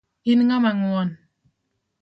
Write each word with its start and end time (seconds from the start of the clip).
In 0.31 0.41
ing'ama 0.41 0.71
ngwon. 0.79 1.09